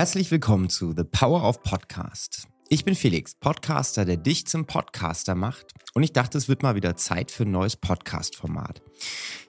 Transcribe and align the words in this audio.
Herzlich 0.00 0.30
willkommen 0.30 0.70
zu 0.70 0.94
The 0.96 1.04
Power 1.04 1.46
of 1.46 1.62
Podcast. 1.62 2.48
Ich 2.70 2.86
bin 2.86 2.94
Felix, 2.94 3.34
Podcaster, 3.34 4.06
der 4.06 4.16
dich 4.16 4.46
zum 4.46 4.64
Podcaster 4.64 5.34
macht. 5.34 5.74
Und 5.92 6.04
ich 6.04 6.14
dachte, 6.14 6.38
es 6.38 6.48
wird 6.48 6.62
mal 6.62 6.74
wieder 6.74 6.96
Zeit 6.96 7.30
für 7.30 7.42
ein 7.42 7.50
neues 7.50 7.76
Podcast-Format. 7.76 8.80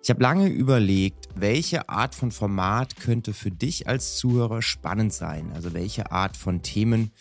Ich 0.04 0.10
habe 0.10 0.22
lange 0.22 0.50
überlegt, 0.50 1.30
welche 1.36 1.88
Art 1.88 2.16
von 2.16 2.32
Format 2.32 2.98
könnte 2.98 3.32
für 3.32 3.50
dich 3.50 3.88
als 3.88 4.18
Zuhörer 4.18 4.62
spannend 4.62 5.14
sein. 5.14 5.54
Also 5.54 5.74
welche 5.74 6.12
Art 6.12 6.36
von 6.36 6.62
Themen 6.62 7.12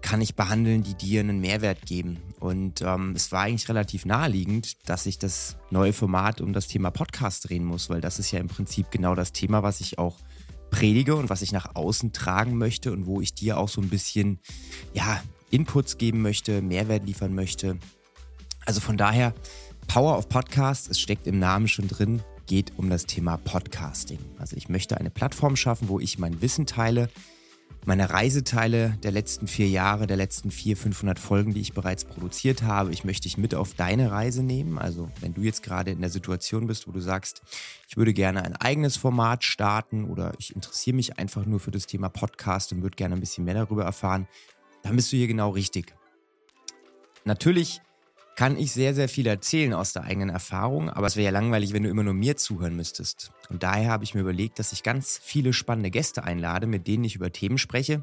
kann 0.00 0.20
ich 0.20 0.36
behandeln, 0.36 0.84
die 0.84 0.94
dir 0.94 1.22
einen 1.22 1.40
Mehrwert 1.40 1.86
geben. 1.86 2.18
Und 2.38 2.82
ähm, 2.82 3.14
es 3.16 3.32
war 3.32 3.40
eigentlich 3.42 3.68
relativ 3.68 4.06
naheliegend, 4.06 4.88
dass 4.88 5.06
ich 5.06 5.18
das 5.18 5.56
neue 5.70 5.92
Format 5.92 6.40
um 6.40 6.52
das 6.52 6.68
Thema 6.68 6.92
Podcast 6.92 7.48
drehen 7.48 7.64
muss, 7.64 7.90
weil 7.90 8.00
das 8.00 8.20
ist 8.20 8.30
ja 8.30 8.38
im 8.38 8.46
Prinzip 8.46 8.92
genau 8.92 9.16
das 9.16 9.32
Thema, 9.32 9.64
was 9.64 9.80
ich 9.80 9.98
auch 9.98 10.18
predige 10.80 11.14
und 11.14 11.28
was 11.28 11.42
ich 11.42 11.52
nach 11.52 11.74
außen 11.74 12.14
tragen 12.14 12.56
möchte 12.56 12.90
und 12.90 13.04
wo 13.04 13.20
ich 13.20 13.34
dir 13.34 13.58
auch 13.58 13.68
so 13.68 13.82
ein 13.82 13.90
bisschen, 13.90 14.38
ja, 14.94 15.22
Inputs 15.50 15.98
geben 15.98 16.22
möchte, 16.22 16.62
Mehrwert 16.62 17.04
liefern 17.04 17.34
möchte. 17.34 17.78
Also 18.64 18.80
von 18.80 18.96
daher, 18.96 19.34
Power 19.88 20.16
of 20.16 20.30
Podcast, 20.30 20.90
es 20.90 20.98
steckt 20.98 21.26
im 21.26 21.38
Namen 21.38 21.68
schon 21.68 21.86
drin, 21.86 22.22
geht 22.46 22.72
um 22.78 22.88
das 22.88 23.04
Thema 23.04 23.36
Podcasting. 23.36 24.20
Also 24.38 24.56
ich 24.56 24.70
möchte 24.70 24.96
eine 24.96 25.10
Plattform 25.10 25.54
schaffen, 25.54 25.88
wo 25.88 26.00
ich 26.00 26.18
mein 26.18 26.40
Wissen 26.40 26.64
teile, 26.64 27.10
meine 27.86 28.10
Reiseteile 28.10 28.98
der 29.02 29.10
letzten 29.10 29.46
vier 29.46 29.68
Jahre, 29.68 30.06
der 30.06 30.16
letzten 30.16 30.50
vier, 30.50 30.76
500 30.76 31.18
Folgen, 31.18 31.54
die 31.54 31.60
ich 31.60 31.72
bereits 31.72 32.04
produziert 32.04 32.62
habe. 32.62 32.92
Ich 32.92 33.04
möchte 33.04 33.22
dich 33.22 33.38
mit 33.38 33.54
auf 33.54 33.74
deine 33.74 34.10
Reise 34.10 34.42
nehmen. 34.42 34.78
Also 34.78 35.10
wenn 35.20 35.34
du 35.34 35.42
jetzt 35.42 35.62
gerade 35.62 35.90
in 35.90 36.00
der 36.00 36.10
Situation 36.10 36.66
bist, 36.66 36.86
wo 36.86 36.92
du 36.92 37.00
sagst, 37.00 37.42
ich 37.88 37.96
würde 37.96 38.12
gerne 38.12 38.44
ein 38.44 38.56
eigenes 38.56 38.96
Format 38.96 39.44
starten 39.44 40.04
oder 40.04 40.32
ich 40.38 40.54
interessiere 40.54 40.96
mich 40.96 41.18
einfach 41.18 41.46
nur 41.46 41.58
für 41.58 41.70
das 41.70 41.86
Thema 41.86 42.08
Podcast 42.08 42.72
und 42.72 42.82
würde 42.82 42.96
gerne 42.96 43.14
ein 43.14 43.20
bisschen 43.20 43.44
mehr 43.44 43.54
darüber 43.54 43.84
erfahren, 43.84 44.28
dann 44.82 44.96
bist 44.96 45.12
du 45.12 45.16
hier 45.16 45.26
genau 45.26 45.50
richtig. 45.50 45.94
Natürlich 47.24 47.80
kann 48.40 48.56
ich 48.56 48.72
sehr, 48.72 48.94
sehr 48.94 49.10
viel 49.10 49.26
erzählen 49.26 49.74
aus 49.74 49.92
der 49.92 50.04
eigenen 50.04 50.30
Erfahrung, 50.30 50.88
aber 50.88 51.06
es 51.06 51.14
wäre 51.14 51.26
ja 51.26 51.30
langweilig, 51.30 51.74
wenn 51.74 51.82
du 51.82 51.90
immer 51.90 52.04
nur 52.04 52.14
mir 52.14 52.38
zuhören 52.38 52.74
müsstest. 52.74 53.32
Und 53.50 53.62
daher 53.62 53.90
habe 53.90 54.02
ich 54.02 54.14
mir 54.14 54.22
überlegt, 54.22 54.58
dass 54.58 54.72
ich 54.72 54.82
ganz 54.82 55.20
viele 55.22 55.52
spannende 55.52 55.90
Gäste 55.90 56.24
einlade, 56.24 56.66
mit 56.66 56.86
denen 56.86 57.04
ich 57.04 57.16
über 57.16 57.30
Themen 57.32 57.58
spreche, 57.58 58.02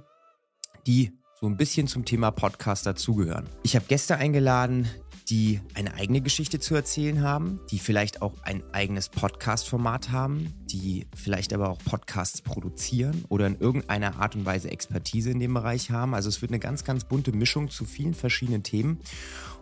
die 0.85 1.11
so 1.41 1.47
ein 1.47 1.57
bisschen 1.57 1.87
zum 1.87 2.05
Thema 2.05 2.29
Podcast 2.29 2.85
dazugehören. 2.85 3.49
Ich 3.63 3.75
habe 3.75 3.87
Gäste 3.87 4.17
eingeladen, 4.17 4.87
die 5.29 5.59
eine 5.73 5.93
eigene 5.95 6.21
Geschichte 6.21 6.59
zu 6.59 6.73
erzählen 6.73 7.21
haben, 7.21 7.59
die 7.69 7.79
vielleicht 7.79 8.21
auch 8.21 8.33
ein 8.43 8.63
eigenes 8.71 9.09
Podcast-Format 9.09 10.11
haben, 10.11 10.53
die 10.67 11.05
vielleicht 11.15 11.53
aber 11.53 11.69
auch 11.69 11.79
Podcasts 11.79 12.41
produzieren 12.41 13.25
oder 13.27 13.47
in 13.47 13.59
irgendeiner 13.59 14.19
Art 14.19 14.35
und 14.35 14.45
Weise 14.45 14.71
Expertise 14.71 15.29
in 15.29 15.39
dem 15.39 15.53
Bereich 15.53 15.91
haben. 15.91 16.13
Also 16.13 16.29
es 16.29 16.41
wird 16.41 16.51
eine 16.51 16.59
ganz, 16.59 16.85
ganz 16.85 17.03
bunte 17.03 17.33
Mischung 17.33 17.69
zu 17.69 17.83
vielen 17.83 18.13
verschiedenen 18.13 18.63
Themen. 18.63 18.99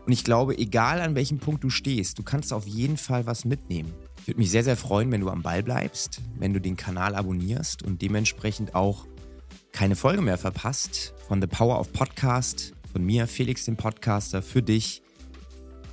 Und 0.06 0.12
ich 0.12 0.24
glaube, 0.24 0.56
egal 0.58 1.02
an 1.02 1.16
welchem 1.16 1.40
Punkt 1.40 1.64
du 1.64 1.72
stehst, 1.72 2.20
du 2.20 2.24
kannst 2.24 2.54
auf 2.54 2.68
jeden 2.68 2.98
Fall 2.98 3.26
was 3.26 3.44
mitnehmen. 3.44 3.92
Ich 4.22 4.28
würde 4.28 4.40
mich 4.40 4.52
sehr, 4.52 4.64
sehr 4.64 4.78
freuen, 4.78 5.12
wenn 5.12 5.22
du 5.22 5.30
am 5.30 5.42
Ball 5.42 5.64
bleibst, 5.64 6.22
wenn 6.38 6.54
du 6.54 6.62
den 6.62 6.78
Kanal 6.78 7.16
abonnierst 7.16 7.82
und 7.82 8.04
dementsprechend 8.04 8.76
auch 8.76 9.08
keine 9.72 9.96
Folge 9.96 10.22
mehr 10.22 10.38
verpasst 10.38 11.14
von 11.28 11.42
The 11.42 11.48
Power 11.48 11.80
of 11.80 11.92
Podcast, 11.92 12.74
von 12.92 13.04
mir, 13.04 13.28
Felix, 13.28 13.66
dem 13.66 13.76
Podcaster, 13.76 14.42
für 14.42 14.62
dich, 14.62 15.02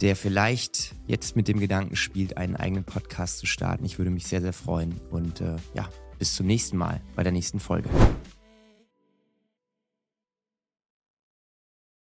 der 0.02 0.16
vielleicht 0.16 0.94
jetzt 1.06 1.36
mit 1.36 1.46
dem 1.46 1.60
Gedanken 1.60 1.94
spielt, 1.94 2.36
einen 2.36 2.56
eigenen 2.56 2.84
Podcast 2.84 3.38
zu 3.38 3.46
starten. 3.46 3.84
Ich 3.84 3.98
würde 3.98 4.10
mich 4.10 4.26
sehr, 4.26 4.40
sehr 4.40 4.52
freuen 4.52 5.00
und 5.10 5.40
äh, 5.40 5.56
ja, 5.74 5.88
bis 6.18 6.34
zum 6.34 6.46
nächsten 6.46 6.76
Mal 6.76 7.00
bei 7.14 7.22
der 7.22 7.32
nächsten 7.32 7.60
Folge. 7.60 7.88